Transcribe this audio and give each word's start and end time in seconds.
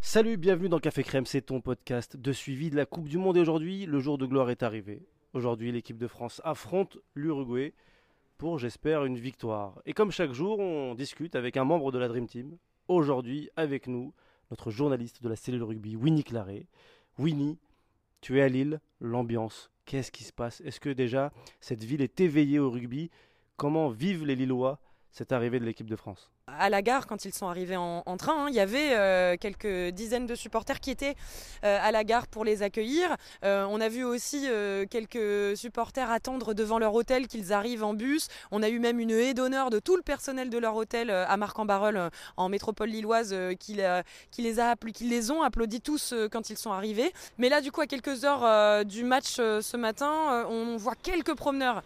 Salut, 0.00 0.36
bienvenue 0.36 0.68
dans 0.68 0.78
Café 0.78 1.02
Crème, 1.02 1.26
c'est 1.26 1.42
ton 1.42 1.60
podcast 1.60 2.16
de 2.16 2.32
suivi 2.32 2.70
de 2.70 2.76
la 2.76 2.86
Coupe 2.86 3.08
du 3.08 3.18
Monde 3.18 3.36
et 3.36 3.40
aujourd'hui, 3.40 3.84
le 3.84 3.98
jour 3.98 4.16
de 4.16 4.26
gloire 4.26 4.48
est 4.48 4.62
arrivé. 4.62 5.02
Aujourd'hui, 5.34 5.72
l'équipe 5.72 5.98
de 5.98 6.06
France 6.06 6.40
affronte 6.44 6.98
l'Uruguay 7.14 7.74
pour, 8.38 8.58
j'espère, 8.58 9.04
une 9.04 9.18
victoire. 9.18 9.82
Et 9.84 9.92
comme 9.92 10.12
chaque 10.12 10.32
jour, 10.32 10.60
on 10.60 10.94
discute 10.94 11.34
avec 11.34 11.56
un 11.56 11.64
membre 11.64 11.92
de 11.92 11.98
la 11.98 12.08
Dream 12.08 12.26
Team. 12.26 12.56
Aujourd'hui, 12.86 13.50
avec 13.56 13.86
nous, 13.86 14.14
notre 14.50 14.70
journaliste 14.70 15.22
de 15.22 15.28
la 15.28 15.36
cellule 15.36 15.64
rugby, 15.64 15.96
Winnie 15.96 16.24
Claret. 16.24 16.66
Winnie, 17.18 17.58
tu 18.20 18.38
es 18.38 18.42
à 18.42 18.48
Lille, 18.48 18.80
l'ambiance, 19.00 19.70
qu'est-ce 19.84 20.12
qui 20.12 20.24
se 20.24 20.32
passe? 20.32 20.62
Est-ce 20.62 20.80
que 20.80 20.90
déjà 20.90 21.32
cette 21.60 21.84
ville 21.84 22.02
est 22.02 22.20
éveillée 22.20 22.60
au 22.60 22.70
rugby? 22.70 23.10
Comment 23.56 23.90
vivent 23.90 24.24
les 24.24 24.36
Lillois 24.36 24.80
cette 25.10 25.32
arrivée 25.32 25.58
de 25.58 25.64
l'équipe 25.64 25.90
de 25.90 25.96
France? 25.96 26.30
À 26.58 26.70
la 26.70 26.82
gare, 26.82 27.06
quand 27.06 27.24
ils 27.24 27.34
sont 27.34 27.48
arrivés 27.48 27.76
en, 27.76 28.16
train, 28.16 28.44
hein, 28.44 28.46
il 28.48 28.54
y 28.54 28.60
avait 28.60 28.92
euh, 28.92 29.36
quelques 29.38 29.92
dizaines 29.92 30.26
de 30.26 30.34
supporters 30.34 30.80
qui 30.80 30.90
étaient 30.90 31.14
euh, 31.64 31.78
à 31.82 31.92
la 31.92 32.04
gare 32.04 32.26
pour 32.26 32.44
les 32.44 32.62
accueillir. 32.62 33.16
Euh, 33.44 33.66
on 33.68 33.80
a 33.80 33.88
vu 33.88 34.04
aussi 34.04 34.46
quelques 34.90 35.56
supporters 35.56 36.10
attendre 36.10 36.54
devant 36.54 36.78
leur 36.78 36.94
hôtel 36.94 37.26
qu'ils 37.26 37.52
arrivent 37.52 37.84
en 37.84 37.94
bus. 37.94 38.28
On 38.50 38.62
a 38.62 38.68
eu 38.68 38.78
même 38.78 39.00
une 39.00 39.10
haie 39.10 39.34
d'honneur 39.34 39.70
de 39.70 39.78
tout 39.78 39.96
le 39.96 40.02
personnel 40.02 40.50
de 40.50 40.58
leur 40.58 40.76
hôtel 40.76 41.10
à 41.10 41.36
Marc-en-Barœul, 41.36 42.10
en 42.36 42.48
métropole 42.48 42.88
lilloise, 42.88 43.34
qui, 43.58 43.80
qui, 44.30 44.42
les 44.42 44.60
a, 44.60 44.76
qui 44.76 45.04
les 45.04 45.30
ont 45.30 45.42
applaudis 45.42 45.80
tous 45.80 46.14
quand 46.30 46.50
ils 46.50 46.58
sont 46.58 46.72
arrivés. 46.72 47.12
Mais 47.38 47.48
là, 47.48 47.60
du 47.60 47.72
coup, 47.72 47.80
à 47.80 47.86
quelques 47.86 48.24
heures 48.24 48.84
du 48.84 49.04
match 49.04 49.34
ce 49.36 49.76
matin, 49.76 50.46
on 50.48 50.76
voit 50.76 50.94
quelques 50.94 51.34
promeneurs 51.34 51.82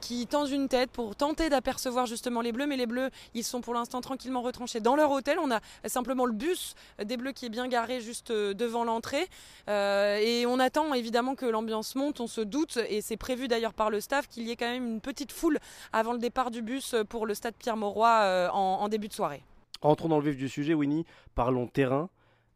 qui 0.00 0.26
tendent 0.26 0.50
une 0.50 0.68
tête 0.68 0.90
pour 0.90 1.16
tenter 1.16 1.48
d'apercevoir 1.48 2.06
justement 2.06 2.40
les 2.40 2.52
Bleus. 2.52 2.66
Mais 2.66 2.76
les 2.76 2.86
Bleus, 2.86 3.10
ils 3.34 3.44
sont 3.44 3.60
pour 3.60 3.74
l'instant 3.74 4.01
tranquillement 4.02 4.42
retranchés 4.42 4.80
dans 4.80 4.96
leur 4.96 5.10
hôtel. 5.10 5.38
On 5.38 5.50
a 5.50 5.60
simplement 5.86 6.26
le 6.26 6.32
bus 6.32 6.74
des 7.02 7.16
Bleus 7.16 7.32
qui 7.32 7.46
est 7.46 7.48
bien 7.48 7.68
garé 7.68 8.02
juste 8.02 8.30
euh, 8.30 8.52
devant 8.52 8.84
l'entrée. 8.84 9.26
Euh, 9.68 10.18
et 10.20 10.44
on 10.44 10.58
attend 10.58 10.92
évidemment 10.92 11.34
que 11.34 11.46
l'ambiance 11.46 11.94
monte, 11.94 12.20
on 12.20 12.26
se 12.26 12.42
doute, 12.42 12.78
et 12.88 13.00
c'est 13.00 13.16
prévu 13.16 13.48
d'ailleurs 13.48 13.72
par 13.72 13.88
le 13.88 14.00
staff 14.00 14.28
qu'il 14.28 14.46
y 14.46 14.50
ait 14.50 14.56
quand 14.56 14.70
même 14.70 14.86
une 14.86 15.00
petite 15.00 15.32
foule 15.32 15.58
avant 15.92 16.12
le 16.12 16.18
départ 16.18 16.50
du 16.50 16.60
bus 16.60 16.94
pour 17.08 17.24
le 17.24 17.34
stade 17.34 17.54
Pierre-Mauroy 17.54 18.08
euh, 18.08 18.48
en, 18.50 18.82
en 18.82 18.88
début 18.88 19.08
de 19.08 19.14
soirée. 19.14 19.42
Rentrons 19.80 20.08
dans 20.08 20.18
le 20.18 20.30
vif 20.30 20.36
du 20.36 20.48
sujet, 20.48 20.74
Winnie. 20.74 21.06
Parlons 21.34 21.66
terrain. 21.66 22.10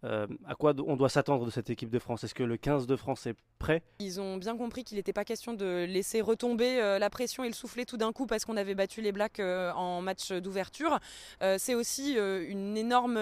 Euh, 0.04 0.26
à 0.46 0.54
quoi 0.54 0.74
on 0.86 0.96
doit 0.96 1.08
s'attendre 1.08 1.46
de 1.46 1.50
cette 1.50 1.70
équipe 1.70 1.90
de 1.90 1.98
France? 1.98 2.24
Est-ce 2.24 2.34
que 2.34 2.42
le 2.42 2.56
15 2.56 2.86
de 2.86 2.96
France 2.96 3.26
est 3.26 3.34
prêt? 3.58 3.82
Ils 3.98 4.20
ont 4.20 4.36
bien 4.36 4.56
compris 4.56 4.84
qu'il 4.84 4.96
n'était 4.98 5.12
pas 5.12 5.24
question 5.24 5.54
de 5.54 5.86
laisser 5.88 6.20
retomber 6.20 6.80
euh, 6.80 6.98
la 6.98 7.10
pression 7.10 7.44
et 7.44 7.48
le 7.48 7.54
souffler 7.54 7.86
tout 7.86 7.96
d'un 7.96 8.12
coup 8.12 8.26
parce 8.26 8.44
qu'on 8.44 8.56
avait 8.56 8.74
battu 8.74 9.00
les 9.00 9.12
Blacks 9.12 9.40
euh, 9.40 9.72
en 9.72 10.02
match 10.02 10.32
d'ouverture. 10.32 10.98
c'est 11.58 11.74
aussi 11.74 12.16
un 12.18 12.74
énorme 12.74 13.16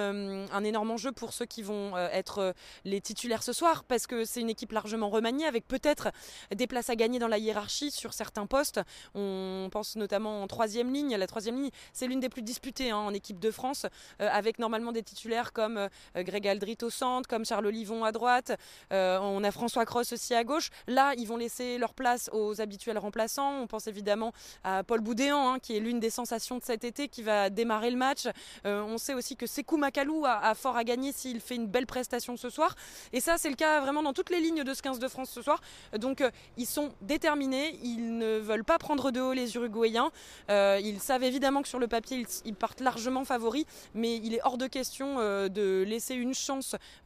enjeu 0.90 1.12
pour 1.12 1.32
ceux 1.32 1.46
qui 1.46 1.62
vont 1.62 1.96
être 1.96 2.54
les 2.84 3.00
titulaires 3.00 3.42
ce 3.42 3.52
soir 3.52 3.84
parce 3.84 4.06
que 4.06 4.24
c'est 4.24 4.40
une 4.40 4.50
équipe 4.50 4.72
largement 4.72 5.10
remaniée 5.10 5.46
avec 5.46 5.66
peut-être 5.66 6.10
des 6.54 6.66
places 6.66 6.90
à 6.90 6.96
gagner 6.96 7.18
dans 7.18 7.28
la 7.28 7.38
hiérarchie 7.38 7.90
sur 7.90 8.12
certains 8.12 8.46
postes. 8.46 8.80
On 9.14 9.68
pense 9.70 9.96
notamment 9.96 10.42
en 10.42 10.46
troisième 10.46 10.92
ligne. 10.92 11.16
La 11.16 11.26
troisième 11.26 11.56
ligne, 11.56 11.70
c'est 11.92 12.06
l'une 12.06 12.20
des 12.20 12.28
plus 12.28 12.42
disputées 12.42 12.90
hein, 12.90 12.98
en 12.98 13.14
équipe 13.14 13.38
de 13.38 13.50
France 13.50 13.86
avec 14.18 14.58
normalement 14.58 14.92
des 14.92 15.02
titulaires 15.02 15.52
comme 15.52 15.88
Greg 16.16 16.46
Au 16.82 16.88
centre, 16.90 17.28
comme 17.28 17.44
Charles 17.44 17.66
Olivon 17.66 18.04
à 18.04 18.12
droite. 18.12 18.52
Euh, 18.90 19.18
on 19.20 19.44
a 19.44 19.50
François 19.50 19.84
Cross 19.84 20.14
aussi 20.14 20.34
à 20.34 20.44
gauche. 20.44 20.70
Là, 20.86 21.12
ils 21.18 21.26
vont 21.26 21.36
laisser 21.36 21.76
leur 21.76 21.92
place 21.92 22.30
aux 22.32 22.58
habituels 22.60 22.96
remplaçants. 22.96 23.60
On 23.60 23.66
pense 23.66 23.86
évidemment 23.86 24.32
à 24.64 24.82
Paul 24.82 25.00
Boudéan, 25.00 25.52
hein, 25.52 25.58
qui 25.58 25.76
est 25.76 25.80
l'une 25.80 26.00
des 26.00 26.08
sensations 26.08 26.56
de 26.56 26.64
cet 26.64 26.84
été, 26.84 27.08
qui 27.08 27.22
va 27.22 27.50
démarrer 27.50 27.90
le 27.90 27.98
match. 27.98 28.26
Euh, 28.64 28.82
on 28.82 28.96
sait 28.96 29.12
aussi 29.12 29.36
que 29.36 29.46
Sekou 29.46 29.76
Makalou 29.76 30.24
a, 30.24 30.54
fort 30.54 30.76
à 30.76 30.84
gagner 30.84 31.12
s'il 31.12 31.40
fait 31.40 31.54
une 31.54 31.66
belle 31.66 31.86
prestation 31.86 32.38
ce 32.38 32.48
soir. 32.48 32.74
Et 33.12 33.20
ça, 33.20 33.36
c'est 33.36 33.50
le 33.50 33.56
cas 33.56 33.80
vraiment 33.80 34.02
dans 34.02 34.14
toutes 34.14 34.30
les 34.30 34.40
lignes 34.40 34.64
de 34.64 34.74
ce 34.74 34.80
15 34.80 34.98
de 34.98 35.08
France 35.08 35.30
ce 35.30 35.42
soir. 35.42 35.60
Donc, 35.98 36.22
euh, 36.22 36.30
ils 36.56 36.66
sont 36.66 36.92
déterminés. 37.02 37.78
Ils 37.82 38.16
ne 38.16 38.38
veulent 38.38 38.64
pas 38.64 38.78
prendre 38.78 39.10
de 39.10 39.20
haut 39.20 39.34
les 39.34 39.54
Uruguayens. 39.54 40.10
ils 40.48 40.98
savent 40.98 41.24
évidemment 41.24 41.60
que 41.60 41.68
sur 41.68 41.78
le 41.78 41.88
papier, 41.88 42.26
ils 42.46 42.54
partent 42.54 42.80
largement 42.80 43.24
favoris, 43.24 43.66
mais 43.92 44.16
il 44.16 44.34
est 44.34 44.40
hors 44.44 44.56
de 44.56 44.66
question 44.66 45.18
de 45.18 45.84
laisser 45.86 46.14
une 46.14 46.34
chance 46.34 46.53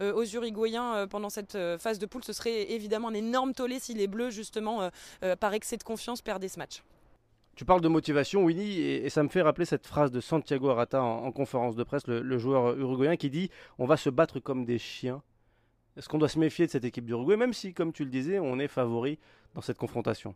euh, 0.00 0.12
aux 0.12 0.24
Uruguayens 0.24 0.94
euh, 0.94 1.06
pendant 1.06 1.30
cette 1.30 1.54
euh, 1.54 1.78
phase 1.78 1.98
de 1.98 2.06
poule, 2.06 2.24
ce 2.24 2.32
serait 2.32 2.72
évidemment 2.72 3.08
un 3.08 3.14
énorme 3.14 3.52
tollé 3.52 3.78
si 3.78 3.94
les 3.94 4.06
Bleus, 4.06 4.30
justement, 4.30 4.90
par 5.40 5.54
excès 5.54 5.76
de 5.76 5.82
confiance, 5.82 6.22
perdaient 6.22 6.48
ce 6.48 6.58
match. 6.58 6.82
Tu 7.56 7.64
parles 7.64 7.80
de 7.80 7.88
motivation, 7.88 8.44
Winnie, 8.44 8.80
et, 8.80 9.10
ça 9.10 9.22
me 9.22 9.28
fait 9.28 9.42
rappeler 9.42 9.64
cette 9.64 9.86
phrase 9.86 10.10
de 10.10 10.20
Santiago 10.20 10.70
Arata 10.70 11.02
en, 11.02 11.30
conférence 11.32 11.74
de 11.76 11.82
presse, 11.82 12.06
le, 12.06 12.38
joueur 12.38 12.76
uruguayen, 12.78 13.16
qui 13.16 13.30
dit 13.30 13.50
On 13.78 13.86
va 13.86 13.96
se 13.96 14.10
battre 14.10 14.40
comme 14.40 14.64
des 14.64 14.78
chiens. 14.78 15.22
Est-ce 15.96 16.08
qu'on 16.08 16.18
doit 16.18 16.28
se 16.28 16.38
méfier 16.38 16.66
de 16.66 16.70
cette 16.70 16.84
équipe 16.84 17.04
d'Uruguay, 17.04 17.36
même 17.36 17.52
si, 17.52 17.74
comme 17.74 17.92
tu 17.92 18.04
le 18.04 18.10
disais, 18.10 18.38
on 18.38 18.58
est 18.58 18.68
favori 18.68 19.18
dans 19.54 19.60
cette 19.60 19.78
confrontation? 19.78 20.34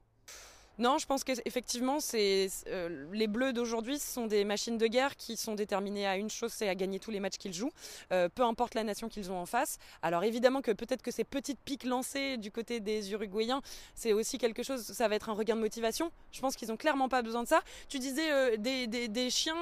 Non, 0.83 0.99
je 0.99 1.07
pense 1.07 1.23
qu'effectivement, 1.23 1.99
euh, 2.13 3.07
les 3.13 3.29
Bleus 3.29 3.53
d'aujourd'hui 3.53 4.01
sont 4.01 4.27
des 4.27 4.45
machines 4.45 4.79
de 4.79 4.89
guerre 4.89 5.15
qui 5.15 5.37
sont 5.37 5.55
déterminées 5.55 6.09
à 6.09 6.17
une 6.17 6.29
chose, 6.29 6.53
c'est 6.53 6.69
à 6.69 6.75
gagner 6.75 6.99
tous 6.99 7.13
les 7.13 7.21
matchs 7.21 7.39
qu'ils 7.39 7.55
jouent, 7.55 7.71
euh, 8.11 8.29
peu 8.29 8.43
importe 8.43 8.75
la 8.75 8.83
nation 8.83 9.09
qu'ils 9.09 9.31
ont 9.31 9.39
en 9.39 9.47
face. 9.47 9.79
Alors 10.03 10.25
évidemment 10.25 10.61
que 10.61 10.73
peut-être 10.73 11.03
que 11.03 11.13
ces 11.13 11.23
petites 11.23 11.61
piques 11.61 11.85
lancées 11.85 12.37
du 12.37 12.51
côté 12.51 12.81
des 12.81 13.13
Uruguayens, 13.13 13.63
c'est 13.95 14.13
aussi 14.13 14.39
quelque 14.39 14.65
chose, 14.65 14.83
ça 14.83 15.07
va 15.07 15.15
être 15.15 15.29
un 15.29 15.35
regain 15.35 15.55
de 15.55 15.61
motivation. 15.61 16.11
Je 16.33 16.41
pense 16.41 16.57
qu'ils 16.57 16.73
ont 16.73 16.77
clairement 16.77 17.09
pas 17.09 17.23
besoin 17.23 17.45
de 17.45 17.49
ça. 17.49 17.63
Tu 17.89 18.01
disais 18.01 18.33
euh, 18.33 18.57
des, 18.57 19.31
chiens, 19.31 19.55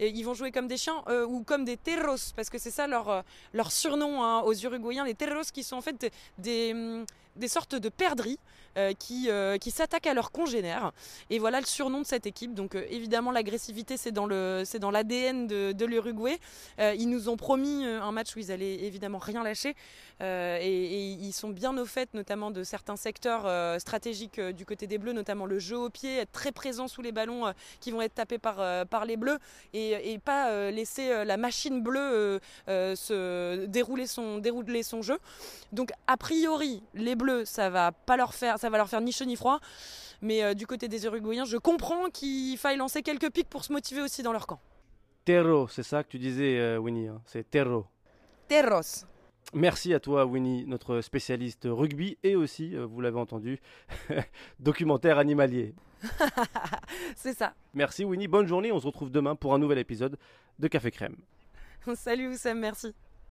ils 0.00 0.22
vont 0.22 0.34
jouer 0.34 0.52
comme 0.52 0.66
des 0.66 0.76
chiens 0.76 1.02
ou 1.28 1.44
comme 1.44 1.64
des 1.64 1.78
terros, 1.78 2.32
parce 2.36 2.50
que 2.50 2.58
c'est 2.58 2.70
ça 2.70 2.86
leur, 2.86 3.72
surnom 3.72 4.22
hein, 4.22 4.42
aux 4.42 4.52
Uruguayens, 4.52 5.06
les 5.06 5.14
terros 5.14 5.50
qui 5.50 5.62
sont 5.62 5.76
en 5.76 5.80
fait 5.80 6.12
des, 6.36 6.72
hum, 6.74 7.06
des 7.36 7.48
sortes 7.48 7.74
de 7.74 7.88
perdrix 7.88 8.38
qui, 8.98 9.28
euh, 9.28 9.58
qui 9.58 9.70
s'attaquent 9.70 10.06
à 10.06 10.14
leurs 10.14 10.32
congénères. 10.32 10.92
Et 11.30 11.38
voilà 11.38 11.60
le 11.60 11.66
surnom 11.66 12.00
de 12.00 12.06
cette 12.06 12.26
équipe. 12.26 12.54
Donc 12.54 12.74
euh, 12.74 12.84
évidemment 12.88 13.30
l'agressivité 13.30 13.96
c'est 13.96 14.12
dans 14.12 14.26
l'ADN 14.26 15.46
de, 15.46 15.72
de 15.72 15.84
l'Uruguay. 15.84 16.38
ils 16.78 17.08
nous 17.08 17.28
ont 17.28 17.36
promis 17.36 17.84
un 17.84 18.12
match 18.12 18.34
où 18.36 18.38
ils 18.38 18.50
allaient 18.50 18.84
évidemment 18.84 19.18
rien 19.18 19.42
lâcher 19.42 19.74
et, 20.20 21.12
ils 21.12 21.32
sont 21.32 21.48
bien 21.48 21.76
au 21.76 21.84
fait 21.84 22.14
notamment 22.14 22.50
de 22.50 22.62
certains 22.62 22.96
secteurs 22.96 23.80
stratégiques 23.80 24.40
du 24.40 24.64
côté 24.64 24.86
des 24.86 24.98
Bleus, 24.98 25.12
notamment 25.12 25.46
le 25.46 25.58
jeu 25.58 25.76
au 25.76 25.90
pied, 25.90 26.18
être 26.18 26.32
très 26.32 26.52
présent 26.52 26.88
sous 26.88 27.02
les 27.02 27.12
ballons 27.12 27.52
qui 27.80 27.90
vont 27.90 28.00
être 28.00 28.14
tapés 28.14 28.38
par, 28.38 28.86
par 28.86 29.04
les 29.04 29.16
Bleus 29.16 29.38
et, 29.72 30.12
et 30.12 30.18
pas 30.18 30.70
laisser 30.70 31.24
la 31.24 31.36
machine 31.36 31.82
bleue 31.82 32.40
se 32.66 33.66
dérouler 33.66 34.06
son, 34.06 34.38
dérouler 34.38 34.82
son 34.82 35.02
jeu. 35.02 35.18
Donc 35.72 35.90
a 36.06 36.16
priori 36.16 36.82
les 36.94 37.16
Bleus 37.16 37.44
ça 37.44 37.70
va 37.70 37.92
pas 37.92 38.16
leur 38.16 38.34
faire 38.34 38.58
ça 38.62 38.70
va 38.70 38.78
leur 38.78 38.88
faire 38.88 39.00
ni 39.00 39.10
chaud 39.10 39.24
ni 39.24 39.34
froid. 39.34 39.58
Mais 40.20 40.44
euh, 40.44 40.54
du 40.54 40.68
côté 40.68 40.86
des 40.86 41.04
Uruguayens, 41.04 41.44
je 41.44 41.56
comprends 41.56 42.10
qu'il 42.10 42.56
faille 42.56 42.76
lancer 42.76 43.02
quelques 43.02 43.30
pics 43.30 43.48
pour 43.48 43.64
se 43.64 43.72
motiver 43.72 44.00
aussi 44.00 44.22
dans 44.22 44.32
leur 44.32 44.46
camp. 44.46 44.60
Terro, 45.24 45.66
c'est 45.66 45.82
ça 45.82 46.04
que 46.04 46.08
tu 46.08 46.18
disais, 46.18 46.58
euh, 46.58 46.78
Winnie. 46.78 47.08
Hein. 47.08 47.20
c'est 47.26 47.50
Terro. 47.50 47.86
Terros. 48.46 49.04
Merci 49.52 49.92
à 49.92 49.98
toi, 50.00 50.24
Winnie, 50.24 50.64
notre 50.66 51.00
spécialiste 51.00 51.66
rugby 51.68 52.16
et 52.22 52.36
aussi, 52.36 52.76
euh, 52.76 52.86
vous 52.86 53.00
l'avez 53.00 53.18
entendu, 53.18 53.60
documentaire 54.60 55.18
animalier. 55.18 55.74
c'est 57.16 57.34
ça. 57.34 57.54
Merci, 57.74 58.04
Winnie. 58.04 58.28
Bonne 58.28 58.46
journée. 58.46 58.70
On 58.70 58.78
se 58.78 58.86
retrouve 58.86 59.10
demain 59.10 59.34
pour 59.34 59.54
un 59.54 59.58
nouvel 59.58 59.78
épisode 59.78 60.16
de 60.60 60.68
Café 60.68 60.92
Crème. 60.92 61.16
Salut, 61.96 62.28
Oussem. 62.28 62.60
Merci. 62.60 62.94